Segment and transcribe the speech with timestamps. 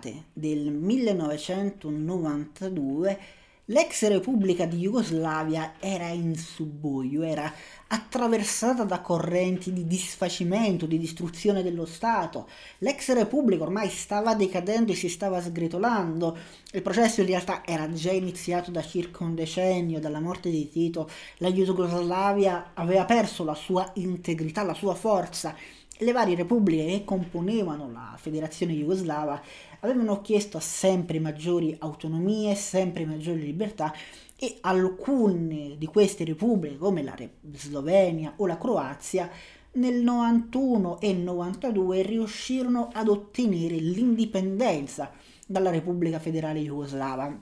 [0.00, 3.18] Nell'estate del 1992
[3.66, 7.52] l'ex Repubblica di Jugoslavia era in subbuglio, era
[7.86, 12.48] attraversata da correnti di disfacimento, di distruzione dello Stato.
[12.78, 16.36] L'ex Repubblica ormai stava decadendo e si stava sgretolando.
[16.72, 21.08] Il processo in realtà era già iniziato da circa un decennio, dalla morte di Tito.
[21.36, 25.54] La Jugoslavia aveva perso la sua integrità, la sua forza
[26.00, 29.40] le varie repubbliche che componevano la federazione jugoslava
[29.80, 33.92] avevano chiesto sempre maggiori autonomie, sempre maggiori libertà
[34.36, 37.14] e alcune di queste repubbliche come la
[37.52, 39.30] Slovenia o la Croazia
[39.72, 45.12] nel 91 e 92 riuscirono ad ottenere l'indipendenza
[45.46, 47.38] dalla Repubblica Federale Jugoslava.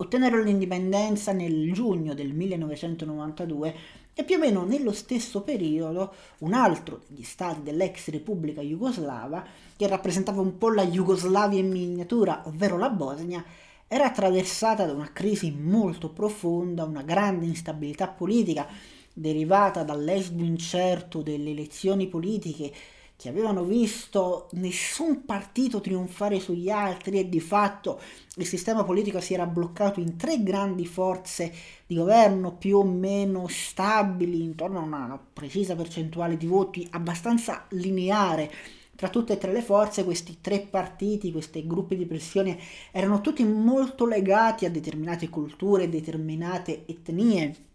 [0.00, 3.74] Ottennero l'indipendenza nel giugno del 1992
[4.18, 9.86] e più o meno nello stesso periodo un altro degli stati dell'ex Repubblica Jugoslava, che
[9.86, 13.44] rappresentava un po' la Jugoslavia in miniatura, ovvero la Bosnia,
[13.86, 18.66] era attraversata da una crisi molto profonda, una grande instabilità politica
[19.12, 22.72] derivata dall'esito incerto delle elezioni politiche
[23.18, 28.00] che avevano visto nessun partito trionfare sugli altri e di fatto
[28.36, 31.52] il sistema politico si era bloccato in tre grandi forze
[31.84, 38.52] di governo più o meno stabili intorno a una precisa percentuale di voti abbastanza lineare.
[38.94, 42.56] Tra tutte e tre le forze, questi tre partiti, questi gruppi di pressione
[42.92, 47.67] erano tutti molto legati a determinate culture, determinate etnie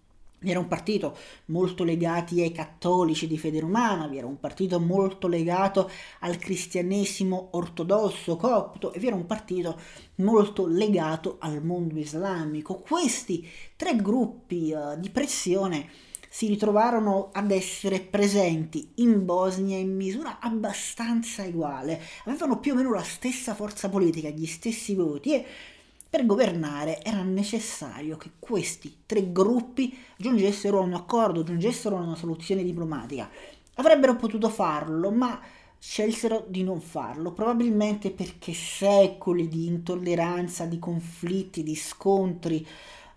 [0.52, 5.28] era un partito molto legato ai cattolici di fede romana, vi era un partito molto
[5.28, 9.80] legato al cristianesimo ortodosso copto e vi era un partito
[10.16, 12.80] molto legato al mondo islamico.
[12.80, 15.90] Questi tre gruppi uh, di pressione
[16.34, 22.92] si ritrovarono ad essere presenti in Bosnia in misura abbastanza uguale, avevano più o meno
[22.92, 25.46] la stessa forza politica, gli stessi voti e
[26.14, 32.14] per governare era necessario che questi tre gruppi giungessero a un accordo, giungessero a una
[32.14, 33.28] soluzione diplomatica.
[33.78, 35.42] Avrebbero potuto farlo, ma
[35.76, 42.64] scelsero di non farlo, probabilmente perché secoli di intolleranza, di conflitti, di scontri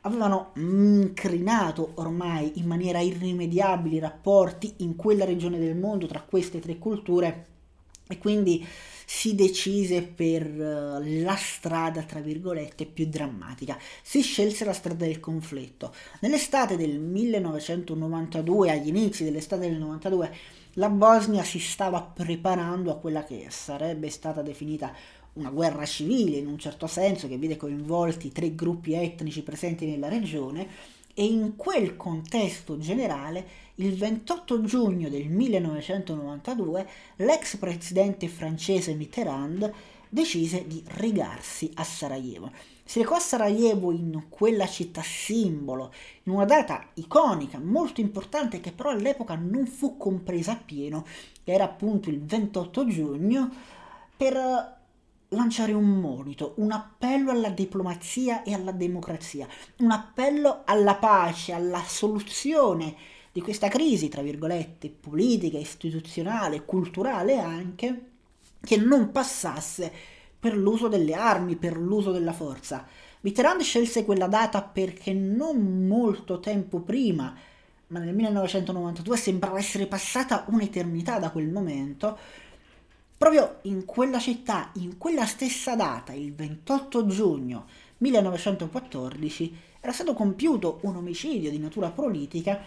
[0.00, 6.60] avevano incrinato ormai in maniera irrimediabile i rapporti in quella regione del mondo tra queste
[6.60, 7.56] tre culture
[8.09, 8.67] e quindi
[9.09, 13.78] si decise per uh, la strada, tra virgolette, più drammatica.
[14.03, 15.94] Si scelse la strada del conflitto.
[16.21, 20.34] Nell'estate del 1992, agli inizi dell'estate del 92,
[20.75, 24.93] la Bosnia si stava preparando a quella che sarebbe stata definita
[25.34, 30.09] una guerra civile in un certo senso che vede coinvolti tre gruppi etnici presenti nella
[30.09, 30.67] regione
[31.19, 39.72] e in quel contesto generale, il 28 giugno del 1992, l'ex presidente francese Mitterrand
[40.10, 42.50] decise di regarsi a Sarajevo.
[42.84, 45.91] Si recò a Sarajevo in quella città simbolo,
[46.25, 51.06] in una data iconica, molto importante, che però all'epoca non fu compresa appieno,
[51.44, 53.50] era appunto il 28 giugno,
[54.15, 54.75] per
[55.31, 59.47] lanciare un monito, un appello alla diplomazia e alla democrazia,
[59.78, 62.94] un appello alla pace, alla soluzione
[63.32, 68.10] di questa crisi, tra virgolette, politica, istituzionale, culturale anche,
[68.60, 69.92] che non passasse
[70.38, 72.87] per l'uso delle armi, per l'uso della forza.
[73.20, 77.34] Mitterrand scelse quella data perché non molto tempo prima,
[77.88, 82.19] ma nel 1992 sembrava essere passata un'eternità da quel momento,
[83.19, 87.66] Proprio in quella città, in quella stessa data, il 28 giugno
[87.99, 92.61] 1914, era stato compiuto un omicidio di natura politica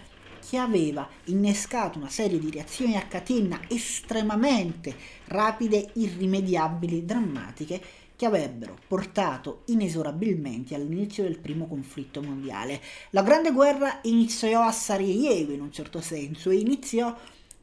[0.43, 4.95] che aveva innescato una serie di reazioni a catena estremamente
[5.25, 7.81] rapide, irrimediabili, drammatiche
[8.15, 12.81] che avrebbero portato inesorabilmente all'inizio del primo conflitto mondiale.
[13.11, 17.15] La Grande Guerra iniziò a Sarajevo in un certo senso e iniziò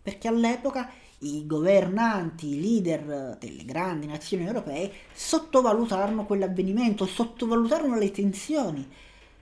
[0.06, 0.88] perché all'epoca
[1.18, 8.88] i governanti, i leader delle grandi nazioni europee sottovalutarono quell'avvenimento, sottovalutarono le tensioni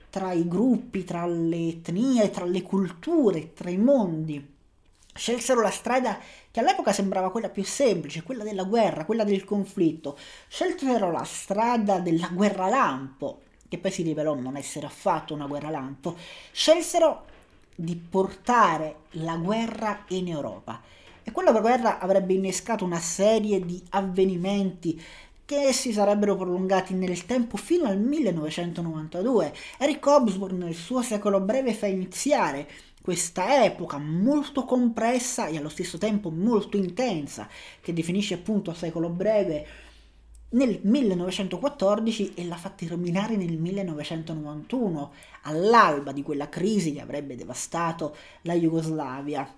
[0.09, 4.53] tra i gruppi, tra le etnie, tra le culture, tra i mondi.
[5.13, 6.17] Scelsero la strada
[6.49, 10.17] che all'epoca sembrava quella più semplice, quella della guerra, quella del conflitto.
[10.47, 15.69] Scelsero la strada della guerra lampo, che poi si rivelò non essere affatto una guerra
[15.69, 16.17] lampo.
[16.51, 17.33] Scelsero
[17.75, 20.81] di portare la guerra in Europa
[21.23, 25.01] e quella guerra avrebbe innescato una serie di avvenimenti
[25.43, 29.53] che si sarebbero prolungati nel tempo fino al 1992.
[29.77, 32.67] Eric Hobsbawm nel suo secolo breve fa iniziare
[33.01, 37.47] questa epoca molto compressa e allo stesso tempo molto intensa,
[37.79, 39.67] che definisce appunto secolo breve
[40.49, 45.11] nel 1914 e la fa terminare nel 1991,
[45.43, 49.51] all'alba di quella crisi che avrebbe devastato la Jugoslavia.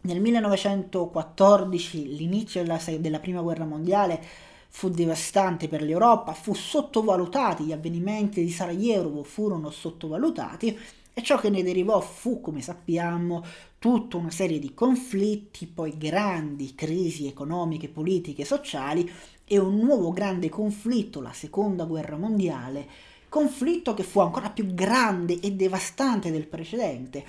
[0.00, 4.22] Nel 1914 l'inizio della, della prima guerra mondiale
[4.68, 10.78] fu devastante per l'Europa, fu sottovalutati, gli avvenimenti di Sarajevo furono sottovalutati
[11.14, 13.44] e ciò che ne derivò fu, come sappiamo,
[13.78, 19.10] tutta una serie di conflitti, poi grandi crisi economiche, politiche, sociali
[19.44, 22.86] e un nuovo grande conflitto, la seconda guerra mondiale,
[23.28, 27.24] conflitto che fu ancora più grande e devastante del precedente,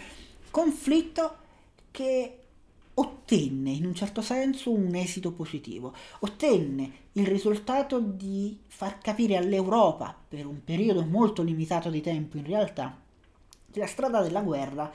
[0.49, 1.35] conflitto
[1.91, 2.33] che
[2.95, 10.15] ottenne in un certo senso un esito positivo, ottenne il risultato di far capire all'Europa,
[10.27, 12.97] per un periodo molto limitato di tempo in realtà,
[13.71, 14.91] che la strada della guerra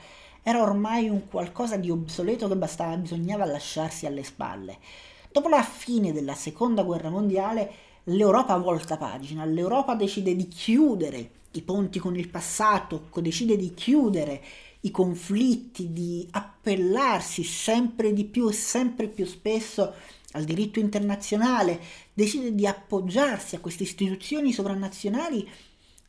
[0.47, 4.77] era ormai un qualcosa di obsoleto che bastava, bisognava lasciarsi alle spalle.
[5.31, 7.71] Dopo la fine della seconda guerra mondiale,
[8.03, 14.43] l'Europa volta pagina, l'Europa decide di chiudere i ponti con il passato, decide di chiudere
[14.81, 19.95] i conflitti, di appellarsi sempre di più e sempre più spesso
[20.33, 21.81] al diritto internazionale,
[22.13, 25.49] decide di appoggiarsi a queste istituzioni sovranazionali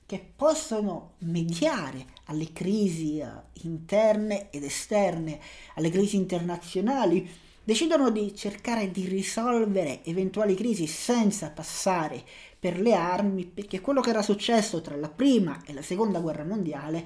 [0.07, 3.27] che possono mediare alle crisi eh,
[3.65, 5.41] interne ed esterne,
[5.75, 7.29] alle crisi internazionali,
[7.65, 12.23] decidono di cercare di risolvere eventuali crisi senza passare
[12.59, 16.45] per le armi, perché quello che era successo tra la prima e la seconda guerra
[16.45, 17.05] mondiale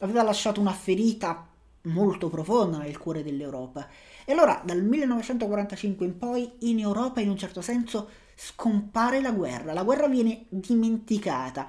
[0.00, 1.48] aveva lasciato una ferita
[1.84, 3.88] molto profonda nel cuore dell'Europa.
[4.26, 9.72] E allora dal 1945 in poi in Europa in un certo senso scompare la guerra,
[9.72, 11.68] la guerra viene dimenticata,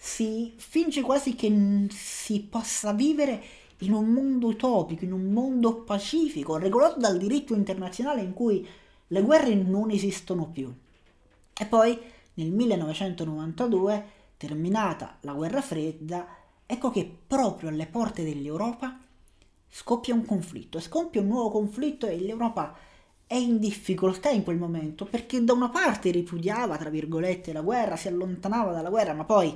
[0.00, 3.42] si finge quasi che si possa vivere
[3.78, 8.66] in un mondo utopico, in un mondo pacifico, regolato dal diritto internazionale in cui
[9.08, 10.72] le guerre non esistono più.
[11.52, 11.98] E poi
[12.34, 14.04] nel 1992,
[14.36, 16.28] terminata la guerra fredda,
[16.64, 19.00] ecco che proprio alle porte dell'Europa
[19.68, 22.76] scoppia un conflitto, scoppia un nuovo conflitto e l'Europa
[23.26, 27.96] è in difficoltà in quel momento perché da una parte ripudiava, tra virgolette, la guerra,
[27.96, 29.54] si allontanava dalla guerra, ma poi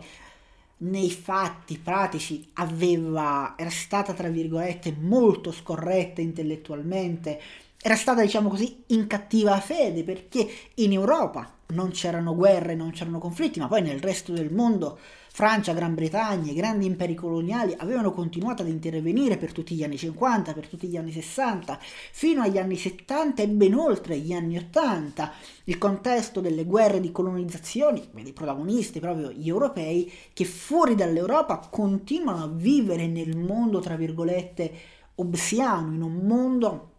[0.83, 7.41] nei fatti pratici aveva, era stata, tra virgolette, molto scorretta intellettualmente,
[7.81, 13.19] era stata, diciamo così, in cattiva fede perché in Europa non c'erano guerre, non c'erano
[13.19, 14.99] conflitti, ma poi nel resto del mondo
[15.35, 19.97] Francia, Gran Bretagna, i grandi imperi coloniali avevano continuato ad intervenire per tutti gli anni
[19.97, 24.59] 50, per tutti gli anni 60, fino agli anni 70 e ben oltre gli anni
[24.59, 25.33] 80.
[25.65, 31.67] Il contesto delle guerre di colonizzazione vede i protagonisti proprio gli europei che fuori dall'Europa
[31.71, 34.71] continuano a vivere nel mondo, tra virgolette,
[35.15, 36.92] obsiano, in un mondo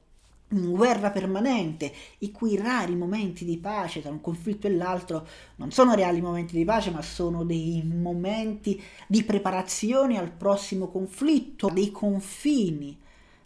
[0.54, 5.28] guerra permanente, i cui rari momenti di pace tra un conflitto e l'altro
[5.58, 11.70] non sono reali momenti di pace, ma sono dei momenti di preparazione al prossimo conflitto,
[11.70, 12.98] dei confini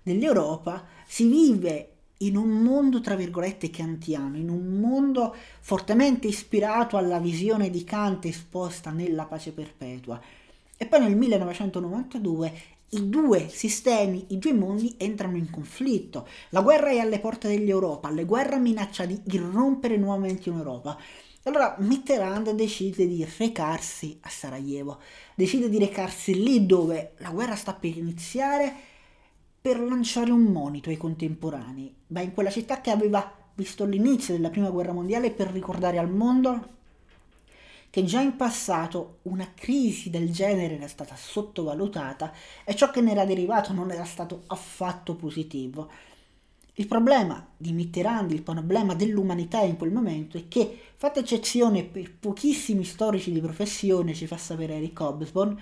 [0.01, 7.19] dell'Europa, si vive in un mondo, tra virgolette, kantiano, in un mondo fortemente ispirato alla
[7.19, 10.19] visione di Kant esposta nella pace perpetua.
[10.77, 12.53] E poi nel 1992
[12.89, 16.27] i due sistemi, i due mondi entrano in conflitto.
[16.49, 20.97] La guerra è alle porte dell'Europa, la guerra minaccia di irrompere nuovamente in Europa.
[21.43, 24.99] Allora Mitterrand decide di recarsi a Sarajevo,
[25.35, 28.73] decide di recarsi lì dove la guerra sta per iniziare
[29.59, 31.93] per lanciare un monito ai contemporanei.
[32.07, 36.09] Va in quella città che aveva visto l'inizio della prima guerra mondiale per ricordare al
[36.09, 36.76] mondo
[37.97, 42.31] che già in passato una crisi del genere era stata sottovalutata
[42.63, 45.89] e ciò che ne era derivato non era stato affatto positivo.
[46.73, 52.13] Il problema di Mitterrand, il problema dell'umanità in quel momento è che, fatta eccezione per
[52.19, 55.59] pochissimi storici di professione, ci fa sapere Eric Hobsbawm,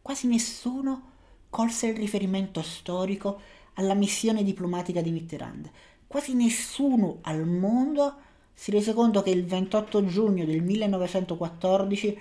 [0.00, 1.10] quasi nessuno
[1.50, 3.40] colse il riferimento storico
[3.74, 5.68] alla missione diplomatica di Mitterrand.
[6.06, 8.14] Quasi nessuno al mondo
[8.54, 12.18] si rese conto che il 28 giugno del 1914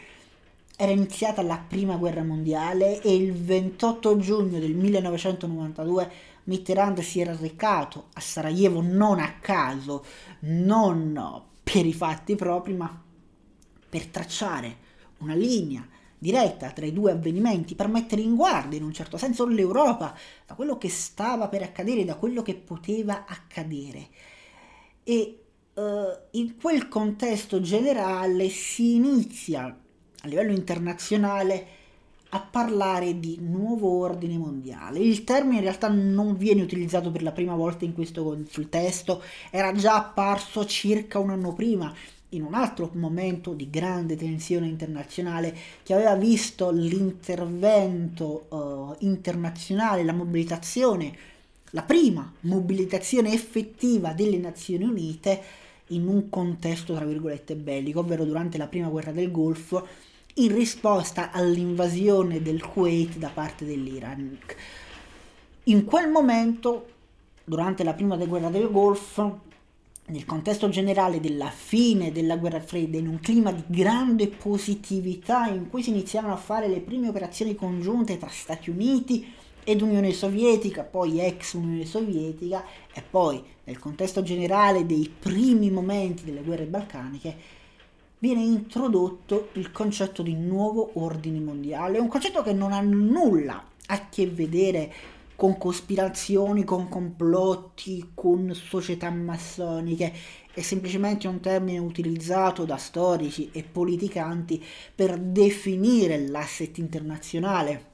[0.76, 6.12] era iniziata la prima guerra mondiale e il 28 giugno del 1992
[6.46, 10.04] Mitterrand si era recato a Sarajevo non a caso,
[10.40, 13.02] non per i fatti propri, ma
[13.88, 14.78] per tracciare
[15.20, 15.88] una linea
[16.18, 20.56] diretta tra i due avvenimenti, per mettere in guardia in un certo senso l'Europa da
[20.56, 24.08] quello che stava per accadere, da quello che poteva accadere.
[25.04, 25.43] E
[25.76, 31.68] in quel contesto generale si inizia a livello internazionale
[32.30, 35.00] a parlare di nuovo ordine mondiale.
[35.00, 39.72] Il termine in realtà non viene utilizzato per la prima volta in questo contesto, era
[39.74, 41.94] già apparso circa un anno prima
[42.30, 50.14] in un altro momento di grande tensione internazionale che aveva visto l'intervento uh, internazionale, la
[50.14, 51.16] mobilitazione,
[51.72, 55.42] la prima mobilitazione effettiva delle Nazioni Unite
[55.94, 59.88] in un contesto tra virgolette bellico, ovvero durante la prima guerra del Golfo,
[60.36, 64.38] in risposta all'invasione del Kuwait da parte dell'Iran.
[65.66, 66.88] In quel momento,
[67.44, 69.42] durante la prima guerra del Golfo,
[70.06, 75.70] nel contesto generale della fine della guerra fredda, in un clima di grande positività in
[75.70, 79.26] cui si iniziavano a fare le prime operazioni congiunte tra Stati Uniti
[79.64, 86.24] ed Unione Sovietica, poi ex Unione Sovietica, e poi nel contesto generale dei primi momenti
[86.24, 87.62] delle guerre balcaniche,
[88.20, 94.10] viene introdotto il concetto di nuovo ordine mondiale, un concetto che non ha nulla a
[94.10, 94.94] che vedere
[95.36, 100.14] con cospirazioni, con complotti, con società massoniche,
[100.54, 107.93] è semplicemente un termine utilizzato da storici e politicanti per definire l'asset internazionale.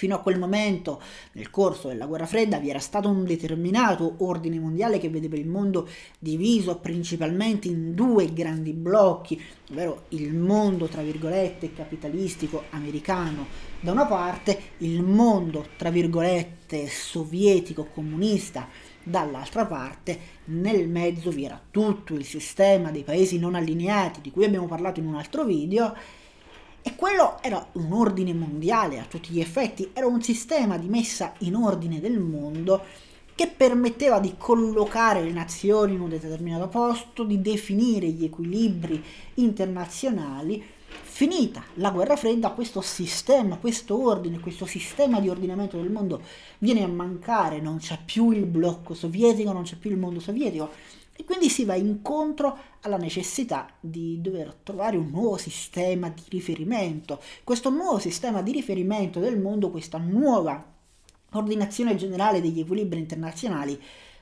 [0.00, 0.98] Fino a quel momento,
[1.32, 5.46] nel corso della guerra fredda, vi era stato un determinato ordine mondiale che vedeva il
[5.46, 5.86] mondo
[6.18, 9.38] diviso principalmente in due grandi blocchi,
[9.70, 13.44] ovvero il mondo, tra virgolette, capitalistico americano
[13.78, 18.68] da una parte, il mondo, tra virgolette, sovietico comunista
[19.04, 24.46] dall'altra parte, nel mezzo vi era tutto il sistema dei paesi non allineati di cui
[24.46, 25.94] abbiamo parlato in un altro video
[26.82, 31.34] e quello era un ordine mondiale a tutti gli effetti, era un sistema di messa
[31.38, 32.84] in ordine del mondo
[33.34, 39.02] che permetteva di collocare le nazioni in un determinato posto, di definire gli equilibri
[39.34, 40.62] internazionali
[41.20, 46.22] Finita la guerra fredda, questo sistema, questo ordine, questo sistema di ordinamento del mondo
[46.60, 50.70] viene a mancare, non c'è più il blocco sovietico, non c'è più il mondo sovietico
[51.14, 57.20] e quindi si va incontro alla necessità di dover trovare un nuovo sistema di riferimento.
[57.44, 60.64] Questo nuovo sistema di riferimento del mondo, questa nuova
[61.32, 63.78] ordinazione generale degli equilibri internazionali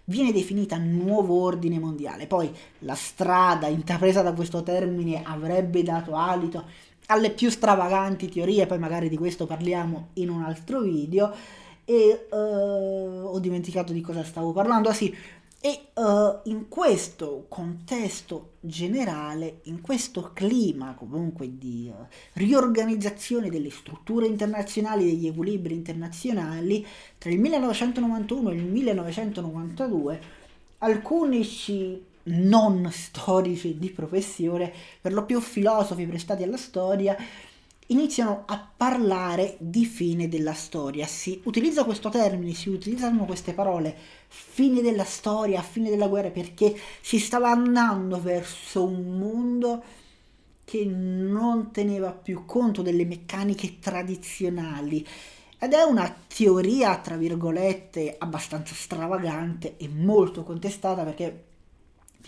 [0.09, 2.27] viene definita nuovo ordine mondiale.
[2.27, 2.51] Poi
[2.81, 6.65] la strada intrapresa da questo termine avrebbe dato alito
[7.11, 11.33] alle più stravaganti teorie, poi magari di questo parliamo in un altro video.
[11.85, 14.91] E uh, ho dimenticato di cosa stavo parlando.
[14.91, 15.15] Ah sì,
[15.61, 24.27] e uh, in questo contesto generale, in questo clima comunque di uh, riorganizzazione delle strutture
[24.27, 26.87] internazionali, degli equilibri internazionali,
[27.19, 30.21] tra il 1991 e il 1992,
[30.79, 31.43] alcuni
[32.29, 37.17] non storici di professione, per lo più filosofi prestati alla storia,
[37.89, 41.07] iniziano a parlare di fine della storia.
[41.07, 43.97] Si utilizza questo termine, si utilizzano queste parole,
[44.29, 49.83] fine della storia, fine della guerra, perché si stava andando verso un mondo
[50.65, 55.07] che non teneva più conto delle meccaniche tradizionali.
[55.59, 61.47] Ed è una teoria, tra virgolette, abbastanza stravagante e molto contestata perché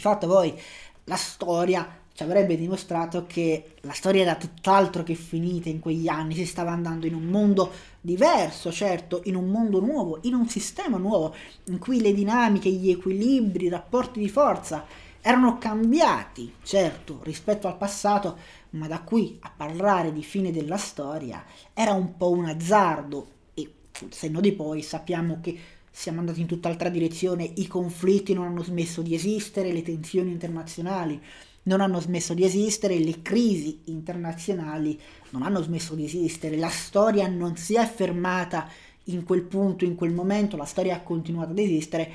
[0.00, 0.58] di fatto poi
[1.04, 6.34] la storia ci avrebbe dimostrato che la storia era tutt'altro che finita in quegli anni,
[6.34, 10.96] si stava andando in un mondo diverso, certo, in un mondo nuovo, in un sistema
[10.96, 14.84] nuovo, in cui le dinamiche, gli equilibri, i rapporti di forza
[15.20, 18.38] erano cambiati, certo, rispetto al passato,
[18.70, 23.70] ma da qui a parlare di fine della storia era un po' un azzardo e
[23.92, 25.58] sul senno di poi sappiamo che
[25.90, 31.20] siamo andati in tutt'altra direzione, i conflitti non hanno smesso di esistere, le tensioni internazionali
[31.64, 34.98] non hanno smesso di esistere, le crisi internazionali
[35.30, 38.68] non hanno smesso di esistere, la storia non si è fermata
[39.04, 42.10] in quel punto, in quel momento, la storia ha continuato ad esistere.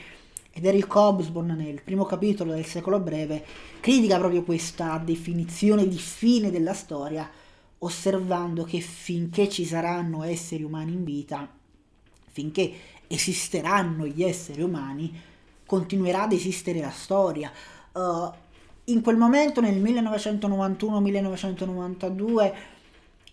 [0.52, 3.44] Ed Eric Hobsbawm nel primo capitolo del secolo breve
[3.82, 7.30] critica proprio questa definizione di fine della storia
[7.80, 11.54] osservando che finché ci saranno esseri umani in vita,
[12.32, 12.74] finché
[13.08, 15.20] esisteranno gli esseri umani,
[15.66, 17.52] continuerà ad esistere la storia.
[17.94, 18.32] Uh,
[18.86, 22.54] in quel momento, nel 1991-1992,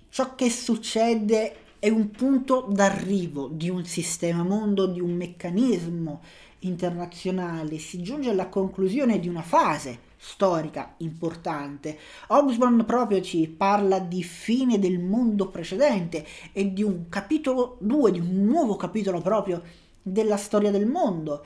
[0.09, 6.23] ciò che succede è un punto d'arrivo di un sistema mondo, di un meccanismo
[6.61, 11.99] internazionale, si giunge alla conclusione di una fase storica importante.
[12.29, 18.21] Hobsbawm proprio ci parla di fine del mondo precedente e di un capitolo 2, di
[18.21, 19.61] un nuovo capitolo proprio
[20.00, 21.45] della storia del mondo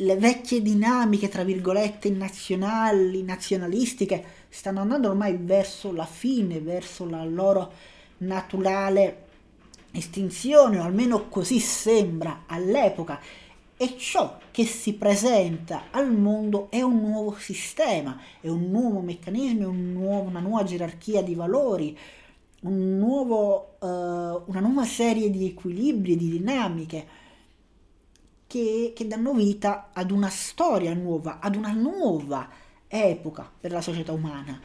[0.00, 7.24] le vecchie dinamiche, tra virgolette, nazionali, nazionalistiche, stanno andando ormai verso la fine, verso la
[7.24, 7.72] loro
[8.18, 9.24] naturale
[9.90, 13.20] estinzione, o almeno così sembra all'epoca.
[13.80, 19.68] E ciò che si presenta al mondo è un nuovo sistema, è un nuovo meccanismo,
[19.68, 21.96] un nuovo, una nuova gerarchia di valori,
[22.62, 23.86] un nuovo, uh,
[24.50, 27.06] una nuova serie di equilibri, di dinamiche
[28.48, 32.48] che, che danno vita ad una storia nuova, ad una nuova
[32.88, 34.60] epoca per la società umana.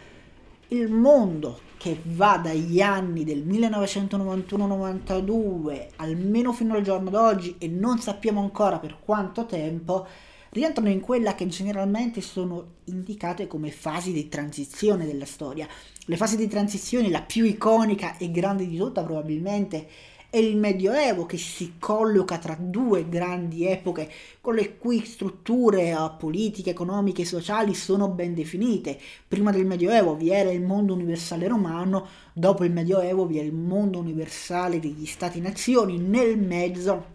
[0.74, 8.00] Il mondo che va dagli anni del 1991-92 almeno fino al giorno d'oggi e non
[8.00, 10.08] sappiamo ancora per quanto tempo,
[10.50, 15.68] rientrano in quella che generalmente sono indicate come fasi di transizione della storia.
[16.06, 19.88] Le fasi di transizione, la più iconica e grande di tutta probabilmente,
[20.34, 24.10] è il Medioevo che si colloca tra due grandi epoche
[24.42, 29.00] con le cui strutture eh, politiche, economiche e sociali sono ben definite.
[29.28, 33.54] Prima del Medioevo vi era il mondo universale romano, dopo il Medioevo vi è il
[33.54, 37.06] mondo universale degli stati-nazioni, nel mezzo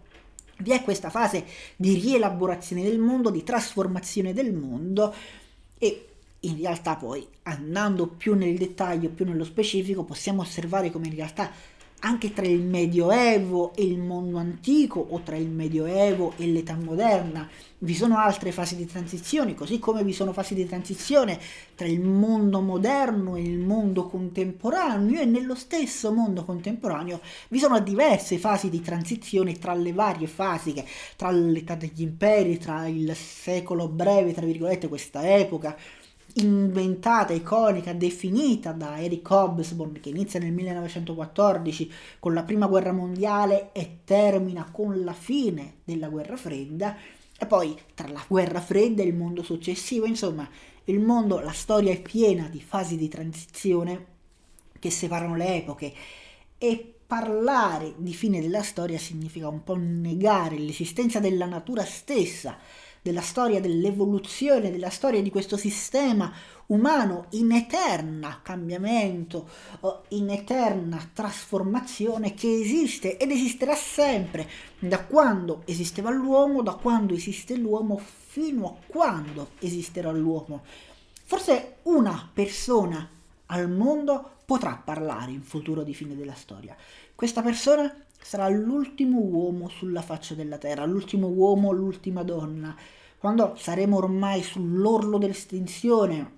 [0.59, 1.43] vi è questa fase
[1.75, 5.13] di rielaborazione del mondo, di trasformazione del mondo
[5.77, 6.05] e
[6.39, 11.51] in realtà poi andando più nel dettaglio, più nello specifico, possiamo osservare come in realtà
[11.99, 17.47] anche tra il Medioevo e il mondo antico o tra il Medioevo e l'età moderna.
[17.81, 21.39] Vi sono altre fasi di transizione, così come vi sono fasi di transizione
[21.75, 27.79] tra il mondo moderno e il mondo contemporaneo e nello stesso mondo contemporaneo vi sono
[27.79, 30.73] diverse fasi di transizione tra le varie fasi,
[31.15, 35.77] tra l'età degli imperi, tra il secolo breve, tra virgolette, questa epoca,
[36.35, 43.71] inventata, iconica, definita da Eric Hobsbawm che inizia nel 1914 con la prima guerra mondiale
[43.71, 46.95] e termina con la fine della guerra fredda
[47.37, 50.47] e poi tra la guerra fredda e il mondo successivo, insomma,
[50.85, 54.05] il mondo, la storia è piena di fasi di transizione
[54.77, 55.93] che separano le epoche
[56.57, 62.57] e parlare di fine della storia significa un po' negare l'esistenza della natura stessa
[63.01, 66.31] della storia dell'evoluzione, della storia di questo sistema
[66.67, 69.49] umano in eterna cambiamento,
[70.09, 74.47] in eterna trasformazione che esiste ed esisterà sempre,
[74.79, 80.63] da quando esisteva l'uomo, da quando esiste l'uomo, fino a quando esisterà l'uomo.
[81.23, 83.07] Forse una persona
[83.47, 86.75] al mondo potrà parlare in futuro di fine della storia.
[87.15, 92.75] Questa persona sarà l'ultimo uomo sulla faccia della terra, l'ultimo uomo, l'ultima donna.
[93.17, 96.37] Quando saremo ormai sull'orlo dell'estinzione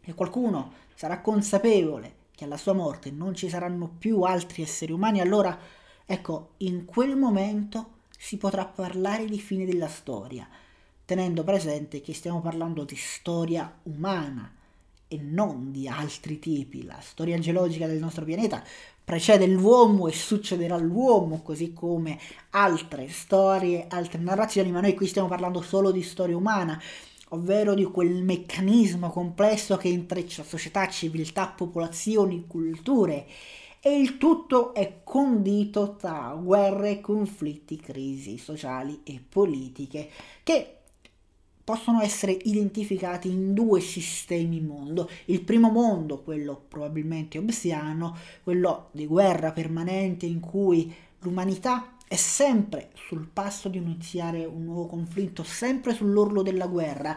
[0.00, 5.20] e qualcuno sarà consapevole che alla sua morte non ci saranno più altri esseri umani,
[5.20, 5.58] allora
[6.06, 10.48] ecco, in quel momento si potrà parlare di fine della storia,
[11.04, 14.52] tenendo presente che stiamo parlando di storia umana
[15.08, 16.84] e non di altri tipi.
[16.84, 18.62] La storia geologica del nostro pianeta
[19.02, 22.18] precede l'uomo e succederà all'uomo, così come
[22.50, 26.80] altre storie, altre narrazioni, ma noi qui stiamo parlando solo di storia umana,
[27.30, 33.26] ovvero di quel meccanismo complesso che intreccia società, civiltà, popolazioni, culture
[33.80, 40.10] e il tutto è condito tra guerre, conflitti, crisi sociali e politiche
[40.42, 40.77] che
[41.68, 45.10] possono essere identificati in due sistemi mondo.
[45.26, 52.88] Il primo mondo, quello probabilmente obsiano, quello di guerra permanente in cui l'umanità è sempre
[52.94, 57.14] sul passo di iniziare un nuovo conflitto, sempre sull'orlo della guerra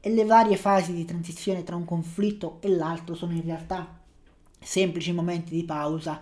[0.00, 4.00] e le varie fasi di transizione tra un conflitto e l'altro sono in realtà
[4.60, 6.20] semplici momenti di pausa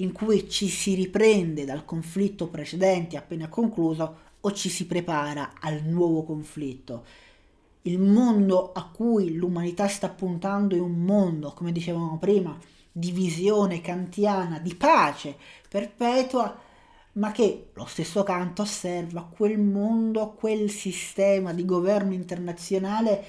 [0.00, 5.82] in cui ci si riprende dal conflitto precedente appena concluso o ci si prepara al
[5.84, 7.04] nuovo conflitto.
[7.82, 12.58] Il mondo a cui l'umanità sta puntando è un mondo, come dicevamo prima,
[12.90, 15.36] di visione kantiana, di pace
[15.68, 16.66] perpetua,
[17.12, 23.24] ma che lo stesso canto osserva quel mondo, quel sistema di governo internazionale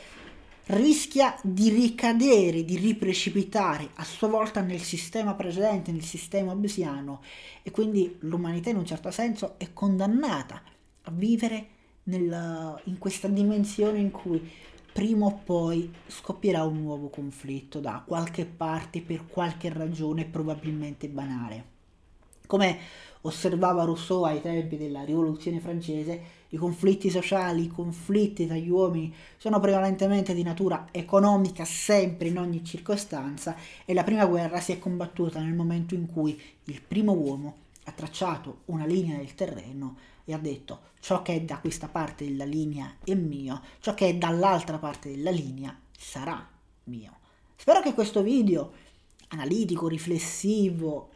[0.68, 7.22] rischia di ricadere, di riprecipitare a sua volta nel sistema precedente, nel sistema obsiano
[7.64, 10.62] e quindi l'umanità in un certo senso è condannata
[11.04, 11.68] a vivere
[12.04, 14.50] nella, in questa dimensione in cui
[14.92, 21.78] prima o poi scoppierà un nuovo conflitto da qualche parte per qualche ragione probabilmente banale.
[22.48, 22.80] Come
[23.22, 29.14] osservava Rousseau ai tempi della rivoluzione francese, i conflitti sociali, i conflitti tra gli uomini
[29.38, 34.80] sono prevalentemente di natura economica sempre in ogni circostanza e la prima guerra si è
[34.80, 39.96] combattuta nel momento in cui il primo uomo ha tracciato una linea del terreno
[40.30, 44.10] e ha detto ciò che è da questa parte della linea è mio, ciò che
[44.10, 46.48] è dall'altra parte della linea sarà
[46.84, 47.18] mio.
[47.56, 48.74] Spero che questo video
[49.30, 51.10] analitico, riflessivo,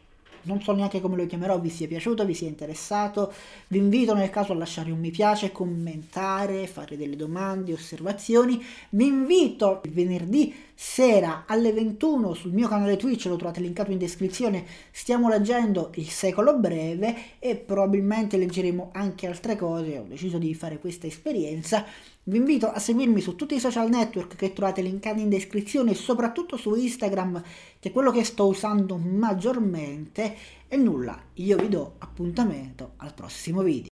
[0.44, 3.32] non so neanche come lo chiamerò, vi sia piaciuto, vi sia interessato.
[3.68, 8.64] Vi invito nel caso a lasciare un mi piace, commentare, fare delle domande, osservazioni.
[8.90, 13.98] Vi invito il venerdì sera alle 21 sul mio canale Twitch, lo trovate linkato in
[13.98, 20.54] descrizione, stiamo leggendo Il secolo breve e probabilmente leggeremo anche altre cose, ho deciso di
[20.54, 21.86] fare questa esperienza.
[22.26, 25.96] Vi invito a seguirmi su tutti i social network che trovate linkati in descrizione e
[25.96, 27.44] soprattutto su Instagram,
[27.80, 30.34] che è quello che sto usando maggiormente.
[30.70, 33.82] E nulla, io vi do appuntamento al prossimo video.